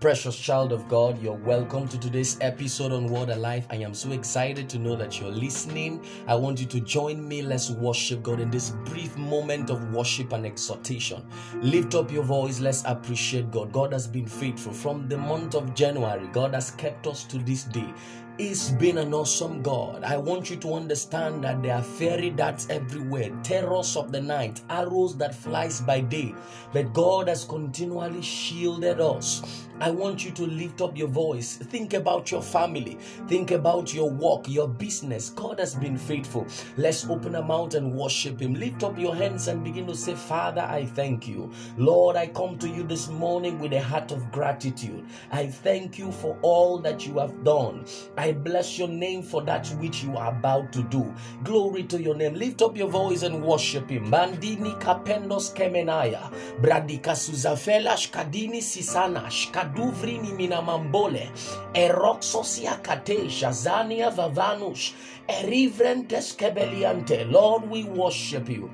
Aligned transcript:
Precious 0.00 0.36
child 0.36 0.72
of 0.72 0.88
God, 0.88 1.22
you're 1.22 1.32
welcome 1.32 1.86
to 1.86 1.98
today's 1.98 2.36
episode 2.40 2.90
on 2.90 3.06
Word 3.06 3.28
Alive. 3.28 3.66
I 3.70 3.76
am 3.76 3.94
so 3.94 4.10
excited 4.10 4.68
to 4.70 4.78
know 4.78 4.96
that 4.96 5.20
you're 5.20 5.30
listening. 5.30 6.04
I 6.26 6.34
want 6.34 6.58
you 6.58 6.66
to 6.66 6.80
join 6.80 7.26
me. 7.26 7.42
Let's 7.42 7.70
worship 7.70 8.22
God 8.22 8.40
in 8.40 8.50
this 8.50 8.70
brief 8.84 9.16
moment 9.16 9.70
of 9.70 9.92
worship 9.94 10.32
and 10.32 10.44
exhortation. 10.44 11.24
Lift 11.60 11.94
up 11.94 12.10
your 12.10 12.24
voice. 12.24 12.58
Let's 12.58 12.82
appreciate 12.84 13.52
God. 13.52 13.72
God 13.72 13.92
has 13.92 14.08
been 14.08 14.26
faithful 14.26 14.72
from 14.72 15.08
the 15.08 15.18
month 15.18 15.54
of 15.54 15.72
January. 15.74 16.26
God 16.32 16.54
has 16.54 16.72
kept 16.72 17.06
us 17.06 17.22
to 17.24 17.38
this 17.38 17.64
day. 17.64 17.94
He's 18.38 18.70
been 18.70 18.96
an 18.96 19.12
awesome 19.12 19.60
God. 19.60 20.04
I 20.04 20.16
want 20.16 20.48
you 20.48 20.56
to 20.56 20.72
understand 20.72 21.44
that 21.44 21.62
there 21.62 21.74
are 21.74 21.82
fiery 21.82 22.30
darts 22.30 22.66
everywhere, 22.70 23.30
terrors 23.42 23.94
of 23.94 24.10
the 24.10 24.22
night, 24.22 24.62
arrows 24.70 25.18
that 25.18 25.34
flies 25.34 25.82
by 25.82 26.00
day. 26.00 26.34
But 26.72 26.94
God 26.94 27.28
has 27.28 27.44
continually 27.44 28.22
shielded 28.22 29.02
us. 29.02 29.66
I 29.80 29.90
want 29.90 30.24
you 30.24 30.30
to 30.32 30.46
lift 30.46 30.80
up 30.80 30.96
your 30.96 31.08
voice. 31.08 31.56
Think 31.56 31.92
about 31.92 32.30
your 32.30 32.40
family. 32.40 32.98
Think 33.26 33.50
about 33.50 33.92
your 33.92 34.08
work, 34.10 34.48
your 34.48 34.68
business. 34.68 35.30
God 35.30 35.58
has 35.58 35.74
been 35.74 35.98
faithful. 35.98 36.46
Let's 36.76 37.04
open 37.08 37.34
our 37.34 37.42
mouth 37.42 37.74
and 37.74 37.92
worship 37.92 38.40
Him. 38.40 38.54
Lift 38.54 38.84
up 38.84 38.98
your 38.98 39.16
hands 39.16 39.48
and 39.48 39.64
begin 39.64 39.88
to 39.88 39.96
say, 39.96 40.14
Father, 40.14 40.60
I 40.60 40.84
thank 40.86 41.26
you. 41.26 41.50
Lord, 41.76 42.16
I 42.16 42.28
come 42.28 42.58
to 42.58 42.68
you 42.68 42.84
this 42.84 43.08
morning 43.08 43.58
with 43.58 43.72
a 43.72 43.82
heart 43.82 44.12
of 44.12 44.30
gratitude. 44.30 45.04
I 45.32 45.48
thank 45.48 45.98
you 45.98 46.12
for 46.12 46.38
all 46.42 46.78
that 46.78 47.06
you 47.06 47.18
have 47.18 47.42
done. 47.42 47.84
Bless 48.30 48.78
your 48.78 48.86
name 48.86 49.22
for 49.22 49.42
that 49.42 49.66
which 49.80 50.04
you 50.04 50.16
are 50.16 50.30
about 50.30 50.72
to 50.74 50.84
do. 50.84 51.12
Glory 51.42 51.82
to 51.84 52.00
your 52.00 52.14
name. 52.14 52.34
Lift 52.34 52.62
up 52.62 52.76
your 52.76 52.88
voice 52.88 53.22
and 53.22 53.42
worship 53.42 53.90
Him. 53.90 54.08
Bandini 54.10 54.78
kapendos 54.78 55.52
kemenaya. 55.52 56.30
Bradika 56.60 57.16
suzafela 57.16 57.96
shkadini 57.96 58.62
sisana 58.62 59.28
shkaduvrini 59.28 60.32
minamambole. 60.36 61.30
Eroxosia 61.74 62.80
kate 62.84 63.28
shazania 63.28 64.10
vavanus. 64.10 64.92
Erivrentes 65.26 66.36
kebeliante. 66.36 67.28
Lord, 67.28 67.68
we 67.68 67.82
worship 67.82 68.48
you. 68.48 68.70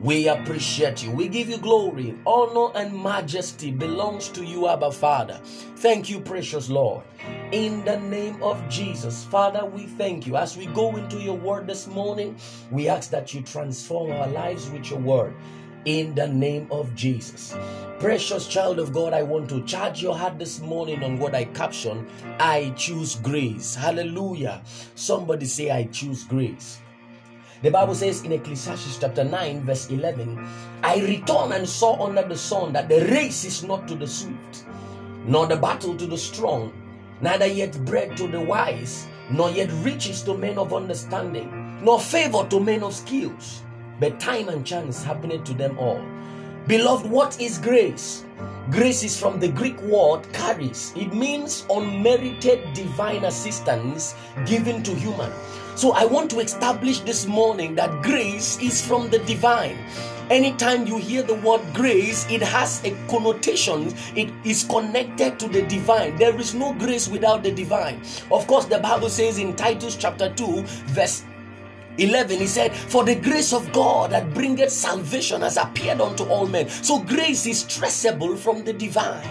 We 0.00 0.28
appreciate 0.28 1.02
you. 1.02 1.10
We 1.10 1.26
give 1.28 1.48
you 1.48 1.56
glory. 1.58 2.14
Honor 2.26 2.70
and 2.76 2.94
majesty 3.02 3.70
belongs 3.70 4.28
to 4.28 4.44
you, 4.44 4.68
Abba 4.68 4.92
Father. 4.92 5.40
Thank 5.76 6.10
you, 6.10 6.20
precious 6.20 6.68
Lord. 6.68 7.02
In 7.52 7.84
the 7.84 8.00
name 8.00 8.42
of 8.42 8.68
Jesus, 8.68 9.22
Father, 9.22 9.64
we 9.64 9.86
thank 9.86 10.26
you. 10.26 10.36
As 10.36 10.56
we 10.56 10.66
go 10.66 10.96
into 10.96 11.18
your 11.18 11.36
word 11.36 11.68
this 11.68 11.86
morning, 11.86 12.36
we 12.72 12.88
ask 12.88 13.08
that 13.10 13.32
you 13.32 13.40
transform 13.40 14.10
our 14.10 14.26
lives 14.26 14.68
with 14.68 14.90
your 14.90 14.98
word. 14.98 15.32
In 15.84 16.12
the 16.16 16.26
name 16.26 16.66
of 16.72 16.92
Jesus. 16.96 17.56
Precious 18.00 18.48
child 18.48 18.80
of 18.80 18.92
God, 18.92 19.12
I 19.12 19.22
want 19.22 19.48
to 19.50 19.62
charge 19.62 20.02
your 20.02 20.16
heart 20.16 20.40
this 20.40 20.58
morning 20.60 21.04
on 21.04 21.20
what 21.20 21.36
I 21.36 21.44
caption 21.44 22.08
I 22.40 22.74
choose 22.76 23.14
grace. 23.14 23.76
Hallelujah. 23.76 24.60
Somebody 24.96 25.46
say, 25.46 25.70
I 25.70 25.84
choose 25.84 26.24
grace. 26.24 26.80
The 27.62 27.70
Bible 27.70 27.94
says 27.94 28.24
in 28.24 28.32
Ecclesiastes 28.32 28.98
chapter 28.98 29.22
9, 29.22 29.60
verse 29.60 29.88
11, 29.88 30.44
I 30.82 30.98
returned 30.98 31.52
and 31.52 31.68
saw 31.68 32.06
under 32.06 32.22
the 32.22 32.36
sun 32.36 32.72
that 32.72 32.88
the 32.88 33.06
race 33.06 33.44
is 33.44 33.62
not 33.62 33.86
to 33.86 33.94
the 33.94 34.08
swift, 34.08 34.66
nor 35.24 35.46
the 35.46 35.56
battle 35.56 35.96
to 35.96 36.06
the 36.06 36.18
strong, 36.18 36.72
neither 37.20 37.46
yet 37.46 37.84
bread 37.84 38.16
to 38.16 38.26
the 38.26 38.40
wise, 38.40 39.06
nor 39.30 39.50
yet 39.50 39.70
riches 39.82 40.22
to 40.22 40.36
men 40.36 40.58
of 40.58 40.72
understanding, 40.72 41.78
nor 41.82 42.00
favor 42.00 42.46
to 42.48 42.60
men 42.60 42.82
of 42.82 42.94
skills, 42.94 43.62
but 44.00 44.20
time 44.20 44.48
and 44.48 44.66
chance 44.66 45.02
happened 45.02 45.44
to 45.44 45.54
them 45.54 45.78
all. 45.78 46.02
Beloved, 46.66 47.06
what 47.08 47.40
is 47.40 47.58
grace? 47.58 48.24
Grace 48.70 49.04
is 49.04 49.18
from 49.18 49.38
the 49.38 49.48
Greek 49.48 49.80
word 49.82 50.26
charis. 50.32 50.92
It 50.96 51.14
means 51.14 51.64
unmerited 51.70 52.74
divine 52.74 53.24
assistance 53.24 54.16
given 54.44 54.82
to 54.82 54.94
human. 54.94 55.30
So 55.76 55.92
I 55.92 56.04
want 56.04 56.30
to 56.30 56.40
establish 56.40 57.00
this 57.00 57.26
morning 57.26 57.76
that 57.76 58.02
grace 58.02 58.58
is 58.60 58.84
from 58.84 59.10
the 59.10 59.20
divine. 59.20 59.78
Anytime 60.28 60.88
you 60.88 60.98
hear 60.98 61.22
the 61.22 61.36
word 61.36 61.60
grace, 61.72 62.28
it 62.28 62.42
has 62.42 62.82
a 62.84 62.90
connotation. 63.08 63.94
It 64.16 64.28
is 64.44 64.64
connected 64.64 65.38
to 65.38 65.46
the 65.46 65.62
divine. 65.62 66.16
There 66.16 66.34
is 66.40 66.52
no 66.52 66.72
grace 66.72 67.06
without 67.06 67.44
the 67.44 67.52
divine. 67.52 68.00
Of 68.32 68.48
course, 68.48 68.64
the 68.64 68.78
Bible 68.78 69.08
says 69.08 69.38
in 69.38 69.54
Titus 69.54 69.94
chapter 69.94 70.32
2, 70.34 70.62
verse 70.88 71.24
11 71.98 72.40
he 72.40 72.46
said 72.46 72.74
for 72.74 73.04
the 73.04 73.14
grace 73.14 73.54
of 73.54 73.72
god 73.72 74.10
that 74.10 74.34
bringeth 74.34 74.70
salvation 74.70 75.40
has 75.40 75.56
appeared 75.56 75.98
unto 75.98 76.24
all 76.24 76.46
men 76.46 76.68
so 76.68 76.98
grace 76.98 77.46
is 77.46 77.62
traceable 77.62 78.36
from 78.36 78.62
the 78.64 78.72
divine 78.74 79.26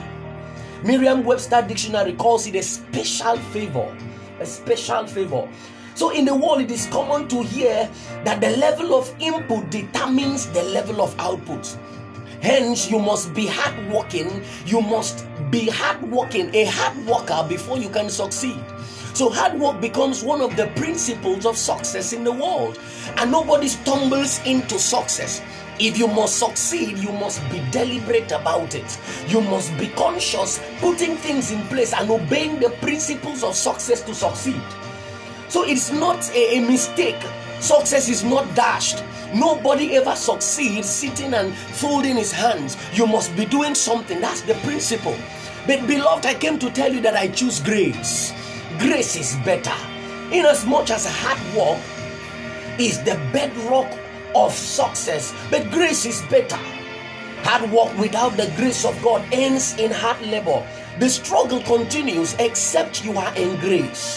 merriam-webster 0.83 1.61
dictionary 1.67 2.13
calls 2.13 2.47
it 2.47 2.55
a 2.55 2.63
special 2.63 3.37
favor 3.53 3.95
a 4.39 4.45
special 4.47 5.05
favor 5.05 5.47
so 5.95 6.11
in 6.11 6.25
the 6.25 6.35
world 6.35 6.61
it 6.61 6.69
is 6.69 6.85
common 6.87 7.27
to 7.27 7.41
hear 7.41 7.89
that 8.23 8.39
the 8.41 8.55
level 8.57 8.93
of 8.93 9.13
input 9.19 9.69
determines 9.71 10.45
the 10.51 10.63
level 10.63 11.01
of 11.01 11.15
output 11.19 11.77
hence 12.41 12.91
you 12.91 12.99
must 12.99 13.33
be 13.33 13.47
hardworking 13.47 14.43
you 14.65 14.81
must 14.81 15.25
be 15.49 15.67
hardworking 15.67 16.53
a 16.53 16.65
hard 16.65 16.97
worker 17.07 17.43
before 17.49 17.77
you 17.77 17.89
can 17.89 18.09
succeed 18.09 18.61
so 19.15 19.29
hard 19.29 19.57
work 19.57 19.79
becomes 19.79 20.25
one 20.25 20.41
of 20.41 20.57
the 20.57 20.67
principles 20.75 21.45
of 21.45 21.55
success 21.55 22.11
in 22.11 22.25
the 22.25 22.33
world. 22.33 22.77
And 23.15 23.31
nobody 23.31 23.69
stumbles 23.69 24.41
into 24.45 24.77
success. 24.77 25.41
If 25.79 25.97
you 25.97 26.09
must 26.09 26.37
succeed, 26.37 26.97
you 26.97 27.13
must 27.13 27.41
be 27.49 27.63
deliberate 27.71 28.33
about 28.33 28.75
it. 28.75 28.99
You 29.29 29.39
must 29.39 29.71
be 29.77 29.87
conscious, 29.87 30.59
putting 30.79 31.15
things 31.15 31.51
in 31.51 31.61
place 31.67 31.93
and 31.93 32.09
obeying 32.11 32.59
the 32.59 32.71
principles 32.81 33.41
of 33.41 33.55
success 33.55 34.01
to 34.01 34.13
succeed. 34.13 34.61
So 35.49 35.63
it's 35.63 35.91
not 35.91 36.29
a, 36.31 36.57
a 36.57 36.61
mistake. 36.61 37.21
Success 37.59 38.09
is 38.09 38.23
not 38.23 38.53
dashed. 38.55 39.03
Nobody 39.33 39.95
ever 39.95 40.15
succeeds 40.15 40.89
sitting 40.89 41.33
and 41.33 41.53
folding 41.53 42.15
his 42.15 42.31
hands. 42.31 42.77
You 42.93 43.07
must 43.07 43.35
be 43.35 43.45
doing 43.45 43.75
something. 43.75 44.21
That's 44.21 44.41
the 44.41 44.55
principle. 44.55 45.15
But 45.67 45.87
beloved, 45.87 46.25
I 46.25 46.35
came 46.35 46.59
to 46.59 46.69
tell 46.69 46.93
you 46.93 47.01
that 47.01 47.15
I 47.15 47.27
choose 47.27 47.59
grace 47.59 48.33
grace 48.79 49.15
is 49.15 49.35
better 49.45 49.73
inasmuch 50.31 50.89
as 50.89 51.05
hard 51.07 51.39
work 51.55 51.81
is 52.79 53.01
the 53.03 53.15
bedrock 53.31 53.89
of 54.35 54.51
success 54.51 55.33
but 55.49 55.69
grace 55.71 56.05
is 56.05 56.21
better 56.23 56.57
hard 57.43 57.71
work 57.71 57.97
without 57.97 58.35
the 58.35 58.51
grace 58.57 58.83
of 58.83 59.01
god 59.01 59.25
ends 59.31 59.77
in 59.77 59.91
hard 59.91 60.19
labor 60.27 60.65
the 60.99 61.09
struggle 61.09 61.61
continues 61.61 62.35
except 62.39 63.05
you 63.05 63.17
are 63.17 63.33
in 63.37 63.57
grace 63.61 64.14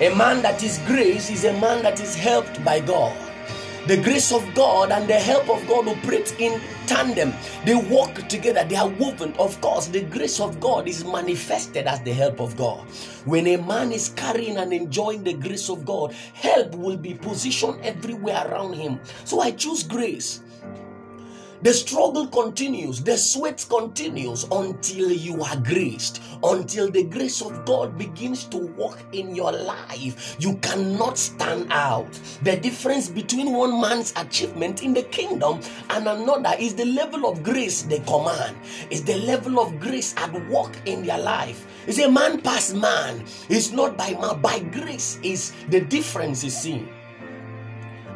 a 0.00 0.14
man 0.16 0.42
that 0.42 0.62
is 0.62 0.78
grace 0.86 1.30
is 1.30 1.44
a 1.44 1.52
man 1.60 1.82
that 1.82 2.00
is 2.00 2.14
helped 2.14 2.62
by 2.64 2.80
god 2.80 3.16
the 3.88 3.96
grace 4.00 4.30
of 4.30 4.54
God 4.54 4.92
and 4.92 5.10
the 5.10 5.18
help 5.18 5.50
of 5.50 5.66
God 5.66 5.88
operate 5.88 6.36
in 6.38 6.60
tandem. 6.86 7.32
They 7.64 7.74
work 7.74 8.14
together, 8.28 8.62
they 8.62 8.76
are 8.76 8.88
woven. 8.88 9.34
Of 9.40 9.60
course, 9.60 9.88
the 9.88 10.02
grace 10.02 10.38
of 10.38 10.60
God 10.60 10.86
is 10.86 11.04
manifested 11.04 11.88
as 11.88 12.00
the 12.02 12.12
help 12.12 12.40
of 12.40 12.56
God. 12.56 12.86
When 13.24 13.48
a 13.48 13.56
man 13.56 13.90
is 13.90 14.10
carrying 14.10 14.58
and 14.58 14.72
enjoying 14.72 15.24
the 15.24 15.32
grace 15.32 15.68
of 15.68 15.84
God, 15.84 16.12
help 16.32 16.76
will 16.76 16.96
be 16.96 17.14
positioned 17.14 17.80
everywhere 17.84 18.46
around 18.46 18.74
him. 18.74 19.00
So 19.24 19.40
I 19.40 19.50
choose 19.50 19.82
grace. 19.82 20.42
The 21.62 21.72
struggle 21.72 22.26
continues, 22.26 23.04
the 23.04 23.16
sweat 23.16 23.64
continues 23.68 24.42
until 24.50 25.12
you 25.12 25.44
are 25.44 25.56
graced, 25.58 26.20
until 26.42 26.90
the 26.90 27.04
grace 27.04 27.40
of 27.40 27.64
God 27.64 27.96
begins 27.96 28.46
to 28.46 28.56
work 28.58 28.98
in 29.12 29.36
your 29.36 29.52
life. 29.52 30.34
You 30.40 30.56
cannot 30.56 31.16
stand 31.16 31.68
out. 31.70 32.10
The 32.42 32.56
difference 32.56 33.08
between 33.08 33.52
one 33.52 33.80
man's 33.80 34.12
achievement 34.16 34.82
in 34.82 34.92
the 34.92 35.04
kingdom 35.04 35.60
and 35.90 36.08
another 36.08 36.56
is 36.58 36.74
the 36.74 36.86
level 36.86 37.30
of 37.30 37.44
grace 37.44 37.82
they 37.82 38.00
command, 38.00 38.56
is 38.90 39.04
the 39.04 39.18
level 39.18 39.60
of 39.60 39.78
grace 39.78 40.16
at 40.16 40.32
work 40.48 40.76
in 40.86 41.06
their 41.06 41.20
life. 41.20 41.64
It's 41.86 42.00
a 42.00 42.10
man 42.10 42.40
past 42.40 42.74
man. 42.74 43.24
It's 43.48 43.70
not 43.70 43.96
by 43.96 44.14
man, 44.14 44.42
by 44.42 44.58
grace 44.58 45.20
is 45.22 45.52
the 45.68 45.80
difference 45.80 46.42
is 46.42 46.56
seen 46.58 46.88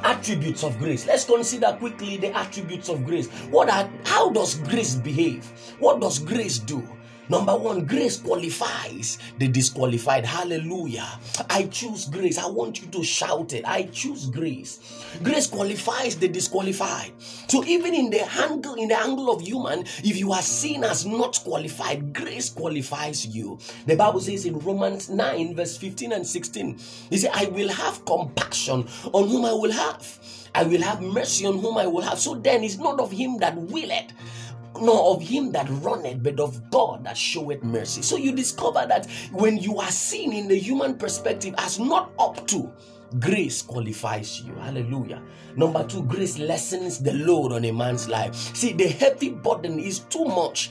attributes 0.04 0.64
of 0.64 0.78
grace. 0.78 1.06
Let's 1.06 1.24
consider 1.24 1.76
quickly 1.78 2.16
the 2.16 2.36
attributes 2.36 2.88
of 2.88 3.04
grace. 3.04 3.28
What 3.50 3.70
are 3.70 3.88
how 4.04 4.30
does 4.30 4.56
grace 4.56 4.94
behave? 4.94 5.44
What 5.78 6.00
does 6.00 6.18
grace 6.18 6.58
do 6.58 6.86
Number 7.28 7.56
one, 7.56 7.86
grace 7.86 8.18
qualifies 8.18 9.18
the 9.38 9.48
disqualified. 9.48 10.24
Hallelujah. 10.24 11.08
I 11.50 11.64
choose 11.64 12.06
grace. 12.06 12.38
I 12.38 12.46
want 12.46 12.80
you 12.80 12.88
to 12.88 13.02
shout 13.02 13.52
it. 13.52 13.64
I 13.66 13.84
choose 13.84 14.26
grace. 14.26 15.04
Grace 15.22 15.48
qualifies 15.48 16.16
the 16.16 16.28
disqualified. 16.28 17.12
So 17.48 17.64
even 17.64 17.94
in 17.94 18.10
the 18.10 18.22
angle, 18.42 18.74
in 18.74 18.88
the 18.88 18.98
angle 18.98 19.30
of 19.32 19.40
human, 19.40 19.80
if 20.04 20.16
you 20.18 20.32
are 20.32 20.42
seen 20.42 20.84
as 20.84 21.04
not 21.04 21.40
qualified, 21.42 22.12
grace 22.12 22.48
qualifies 22.50 23.26
you. 23.26 23.58
The 23.86 23.96
Bible 23.96 24.20
says 24.20 24.46
in 24.46 24.58
Romans 24.60 25.08
9, 25.08 25.56
verse 25.56 25.76
15 25.76 26.12
and 26.12 26.26
16, 26.26 26.78
He 27.10 27.18
said, 27.18 27.32
I 27.34 27.46
will 27.46 27.68
have 27.68 28.04
compassion 28.04 28.86
on 29.12 29.28
whom 29.28 29.44
I 29.44 29.52
will 29.52 29.72
have. 29.72 30.18
I 30.54 30.62
will 30.62 30.80
have 30.80 31.02
mercy 31.02 31.44
on 31.44 31.58
whom 31.58 31.76
I 31.76 31.86
will 31.86 32.00
have. 32.02 32.18
So 32.18 32.34
then 32.34 32.64
it's 32.64 32.78
not 32.78 32.98
of 32.98 33.12
him 33.12 33.38
that 33.38 33.56
willeth 33.56 34.12
nor 34.80 35.14
of 35.14 35.22
him 35.22 35.52
that 35.52 35.66
runneth, 35.70 36.22
but 36.22 36.40
of 36.40 36.70
God 36.70 37.04
that 37.04 37.16
showeth 37.16 37.62
mercy. 37.62 38.02
So 38.02 38.16
you 38.16 38.32
discover 38.32 38.84
that 38.88 39.06
when 39.32 39.58
you 39.58 39.78
are 39.78 39.90
seen 39.90 40.32
in 40.32 40.48
the 40.48 40.58
human 40.58 40.96
perspective 40.96 41.54
as 41.58 41.78
not 41.78 42.12
up 42.18 42.46
to, 42.48 42.72
grace 43.18 43.62
qualifies 43.62 44.40
you. 44.42 44.54
Hallelujah. 44.54 45.22
Number 45.56 45.84
two, 45.84 46.02
grace 46.02 46.38
lessens 46.38 46.98
the 46.98 47.12
load 47.12 47.52
on 47.52 47.64
a 47.64 47.72
man's 47.72 48.08
life. 48.08 48.34
See, 48.34 48.72
the 48.72 48.88
heavy 48.88 49.30
burden 49.30 49.78
is 49.78 50.00
too 50.00 50.24
much 50.24 50.70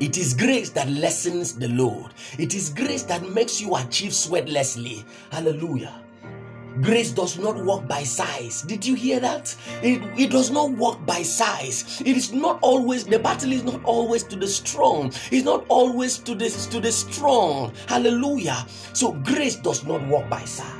it 0.00 0.16
is 0.16 0.32
grace 0.32 0.70
that 0.70 0.88
lessens 0.88 1.54
the 1.54 1.68
load. 1.68 2.14
It 2.38 2.54
is 2.54 2.70
grace 2.70 3.02
that 3.02 3.22
makes 3.28 3.60
you 3.60 3.76
achieve 3.76 4.12
sweatlessly. 4.12 5.04
Hallelujah. 5.30 5.92
Grace 6.80 7.10
does 7.10 7.38
not 7.38 7.56
work 7.64 7.86
by 7.86 8.02
size. 8.02 8.62
Did 8.62 8.86
you 8.86 8.94
hear 8.94 9.20
that? 9.20 9.54
It, 9.82 10.00
it 10.18 10.30
does 10.30 10.50
not 10.50 10.70
work 10.72 11.04
by 11.04 11.22
size. 11.22 12.00
It 12.00 12.16
is 12.16 12.32
not 12.32 12.58
always 12.62 13.04
the 13.04 13.18
battle 13.18 13.52
is 13.52 13.64
not 13.64 13.84
always 13.84 14.22
to 14.24 14.36
the 14.36 14.46
strong. 14.46 15.12
It's 15.30 15.44
not 15.44 15.64
always 15.68 16.18
to 16.18 16.34
the 16.34 16.48
to 16.70 16.80
the 16.80 16.92
strong. 16.92 17.72
Hallelujah. 17.86 18.66
So 18.92 19.12
grace 19.12 19.56
does 19.56 19.84
not 19.84 20.06
work 20.08 20.28
by 20.30 20.44
size. 20.44 20.79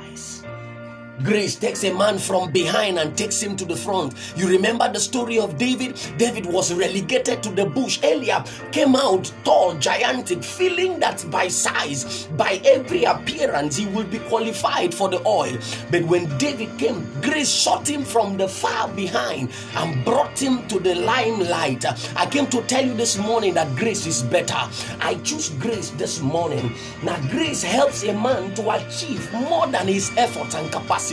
Grace 1.23 1.55
takes 1.55 1.83
a 1.83 1.93
man 1.93 2.17
from 2.17 2.51
behind 2.51 2.97
and 2.97 3.15
takes 3.15 3.39
him 3.41 3.55
to 3.55 3.65
the 3.65 3.75
front. 3.75 4.15
You 4.35 4.47
remember 4.47 4.91
the 4.91 4.99
story 4.99 5.37
of 5.37 5.57
David? 5.57 5.99
David 6.17 6.45
was 6.47 6.73
relegated 6.73 7.43
to 7.43 7.49
the 7.49 7.65
bush. 7.65 7.99
Eliab 8.01 8.47
came 8.71 8.95
out 8.95 9.31
tall, 9.43 9.75
gigantic, 9.75 10.43
feeling 10.43 10.99
that 10.99 11.23
by 11.29 11.47
size, 11.47 12.25
by 12.37 12.59
every 12.65 13.03
appearance, 13.03 13.77
he 13.77 13.85
will 13.87 14.05
be 14.05 14.17
qualified 14.19 14.93
for 14.93 15.09
the 15.09 15.25
oil. 15.27 15.55
But 15.91 16.03
when 16.05 16.25
David 16.39 16.75
came, 16.79 17.05
grace 17.21 17.51
shot 17.51 17.87
him 17.87 18.03
from 18.03 18.37
the 18.37 18.47
far 18.47 18.87
behind 18.89 19.51
and 19.75 20.03
brought 20.03 20.39
him 20.39 20.67
to 20.69 20.79
the 20.79 20.95
limelight. 20.95 21.85
I 22.17 22.25
came 22.25 22.47
to 22.47 22.61
tell 22.63 22.85
you 22.85 22.95
this 22.95 23.17
morning 23.17 23.53
that 23.53 23.75
grace 23.75 24.07
is 24.07 24.23
better. 24.23 24.59
I 24.99 25.19
choose 25.23 25.49
grace 25.49 25.91
this 25.91 26.19
morning. 26.21 26.73
Now, 27.03 27.19
grace 27.29 27.61
helps 27.61 28.03
a 28.03 28.13
man 28.13 28.55
to 28.55 28.71
achieve 28.71 29.31
more 29.33 29.67
than 29.67 29.87
his 29.87 30.11
efforts 30.17 30.55
and 30.55 30.71
capacity 30.71 31.10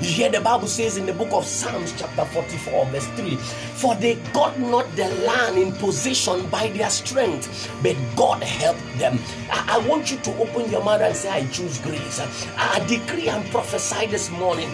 You 0.00 0.08
hear 0.08 0.30
the 0.30 0.40
Bible 0.40 0.66
says 0.66 0.96
in 0.96 1.06
the 1.06 1.12
book 1.12 1.32
of 1.32 1.44
Psalms, 1.44 1.92
chapter 1.96 2.24
44, 2.24 2.86
verse 2.86 3.06
3 3.08 3.36
For 3.36 3.94
they 3.96 4.14
got 4.32 4.58
not 4.58 4.86
the 4.96 5.08
land 5.26 5.58
in 5.58 5.72
possession 5.72 6.46
by 6.50 6.68
their 6.68 6.90
strength, 6.90 7.70
but 7.82 7.96
God 8.16 8.42
helped 8.42 8.98
them. 8.98 9.18
I, 9.50 9.76
I 9.82 9.88
want 9.88 10.10
you 10.10 10.18
to 10.18 10.36
open 10.38 10.70
your 10.70 10.84
mouth 10.84 11.00
and 11.00 11.16
say, 11.16 11.30
I 11.30 11.46
choose 11.48 11.78
grace. 11.78 12.20
I 12.56 12.84
decree 12.86 13.28
and 13.28 13.44
prophesy 13.50 14.06
this 14.06 14.30
morning 14.30 14.70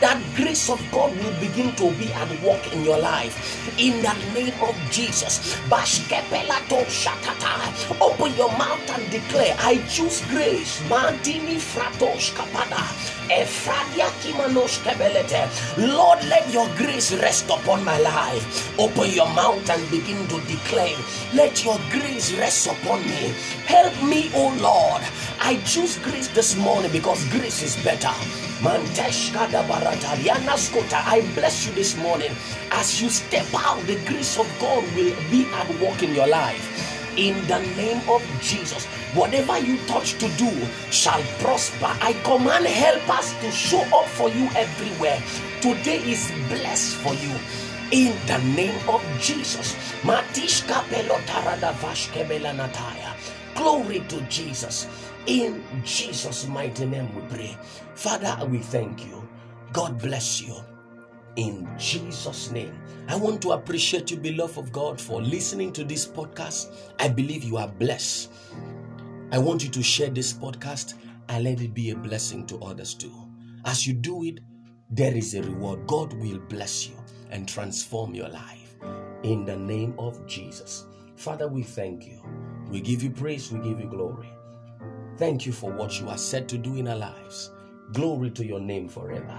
that 0.00 0.22
grace 0.36 0.70
of 0.70 0.80
God 0.92 1.16
will 1.18 1.34
begin 1.40 1.74
to 1.76 1.90
be 1.98 2.12
at 2.12 2.30
work 2.42 2.72
in 2.72 2.84
your 2.84 2.98
life. 2.98 3.34
In 3.78 4.00
the 4.02 4.14
name 4.34 4.54
of 4.62 4.74
Jesus. 4.90 5.56
Open 8.00 8.36
your 8.36 8.50
mouth 8.56 8.90
and 8.90 9.10
declare, 9.10 9.56
I 9.58 9.78
choose 9.88 10.22
grace. 10.26 10.80
Fratos 10.88 12.30
kapada. 12.34 13.17
Lord, 15.76 16.24
let 16.24 16.50
your 16.52 16.68
grace 16.76 17.12
rest 17.12 17.46
upon 17.50 17.84
my 17.84 17.98
life. 17.98 18.78
Open 18.78 19.10
your 19.10 19.28
mouth 19.34 19.68
and 19.70 19.90
begin 19.90 20.26
to 20.28 20.40
declare, 20.46 20.96
Let 21.34 21.64
your 21.64 21.78
grace 21.90 22.32
rest 22.34 22.66
upon 22.66 23.02
me. 23.02 23.34
Help 23.66 23.94
me, 24.02 24.30
O 24.34 24.56
Lord. 24.60 25.02
I 25.40 25.56
choose 25.64 25.98
grace 25.98 26.28
this 26.28 26.56
morning 26.56 26.90
because 26.92 27.24
grace 27.28 27.62
is 27.62 27.76
better. 27.84 28.12
I 31.06 31.20
bless 31.34 31.66
you 31.66 31.72
this 31.74 31.96
morning. 31.96 32.32
As 32.72 33.00
you 33.00 33.08
step 33.08 33.46
out, 33.54 33.80
the 33.86 33.96
grace 34.06 34.38
of 34.38 34.48
God 34.58 34.82
will 34.96 35.14
be 35.30 35.46
at 35.52 35.68
work 35.80 36.02
in 36.02 36.14
your 36.14 36.26
life. 36.26 36.64
In 37.16 37.34
the 37.46 37.60
name 37.76 38.00
of 38.08 38.22
Jesus, 38.40 38.86
whatever 39.14 39.58
you 39.58 39.78
touch 39.86 40.14
to 40.18 40.28
do 40.36 40.50
shall 40.90 41.22
prosper. 41.38 41.90
I 42.00 42.12
command 42.24 42.66
helpers 42.66 43.34
to 43.40 43.50
show 43.50 43.82
up 43.96 44.06
for 44.06 44.28
you 44.28 44.48
everywhere. 44.54 45.22
Today 45.60 45.98
is 45.98 46.30
blessed 46.48 46.96
for 46.96 47.14
you. 47.14 47.34
In 47.90 48.14
the 48.26 48.38
name 48.54 48.78
of 48.88 49.02
Jesus. 49.20 49.74
Glory 53.54 54.00
to 54.08 54.20
Jesus. 54.28 54.86
In 55.26 55.62
Jesus' 55.84 56.46
mighty 56.46 56.86
name 56.86 57.14
we 57.14 57.22
pray. 57.28 57.58
Father, 57.94 58.46
we 58.46 58.58
thank 58.58 59.06
you. 59.06 59.26
God 59.72 60.00
bless 60.00 60.40
you. 60.42 60.54
In 61.36 61.68
Jesus' 61.78 62.50
name. 62.50 62.78
I 63.08 63.16
want 63.16 63.40
to 63.42 63.52
appreciate 63.52 64.10
you, 64.10 64.18
beloved 64.18 64.58
of 64.58 64.70
God, 64.70 65.00
for 65.00 65.22
listening 65.22 65.72
to 65.72 65.84
this 65.84 66.06
podcast. 66.06 66.68
I 66.98 67.08
believe 67.08 67.42
you 67.42 67.56
are 67.56 67.68
blessed. 67.68 68.30
I 69.30 69.36
want 69.38 69.62
you 69.62 69.68
to 69.70 69.82
share 69.82 70.08
this 70.08 70.32
podcast 70.32 70.94
and 71.28 71.44
let 71.44 71.60
it 71.60 71.74
be 71.74 71.90
a 71.90 71.96
blessing 71.96 72.46
to 72.46 72.58
others 72.60 72.94
too. 72.94 73.12
As 73.66 73.86
you 73.86 73.92
do 73.92 74.24
it, 74.24 74.40
there 74.88 75.14
is 75.14 75.34
a 75.34 75.42
reward. 75.42 75.86
God 75.86 76.14
will 76.14 76.38
bless 76.38 76.88
you 76.88 76.96
and 77.30 77.46
transform 77.46 78.14
your 78.14 78.30
life. 78.30 78.76
In 79.24 79.44
the 79.44 79.56
name 79.56 79.94
of 79.98 80.26
Jesus. 80.26 80.86
Father, 81.16 81.46
we 81.46 81.62
thank 81.62 82.06
you. 82.06 82.22
We 82.70 82.80
give 82.80 83.02
you 83.02 83.10
praise, 83.10 83.52
we 83.52 83.58
give 83.60 83.80
you 83.80 83.88
glory. 83.88 84.30
Thank 85.18 85.44
you 85.44 85.52
for 85.52 85.70
what 85.72 86.00
you 86.00 86.08
are 86.08 86.16
set 86.16 86.48
to 86.48 86.56
do 86.56 86.76
in 86.76 86.88
our 86.88 86.96
lives. 86.96 87.50
Glory 87.92 88.30
to 88.30 88.46
your 88.46 88.60
name 88.60 88.88
forever. 88.88 89.38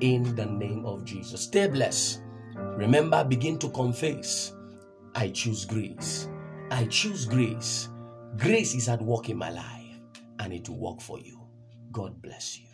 In 0.00 0.34
the 0.34 0.46
name 0.46 0.84
of 0.84 1.06
Jesus. 1.06 1.42
Stay 1.42 1.68
blessed. 1.68 2.20
Remember, 2.54 3.24
begin 3.24 3.58
to 3.60 3.70
confess. 3.70 4.52
I 5.14 5.28
choose 5.28 5.64
grace. 5.64 6.28
I 6.70 6.84
choose 6.86 7.24
grace. 7.24 7.88
Grace 8.38 8.74
is 8.74 8.88
at 8.88 9.02
work 9.02 9.28
in 9.28 9.36
my 9.36 9.50
life 9.50 9.98
and 10.38 10.52
it 10.52 10.68
will 10.68 10.78
work 10.78 11.00
for 11.00 11.20
you. 11.20 11.38
God 11.92 12.20
bless 12.22 12.58
you. 12.58 12.66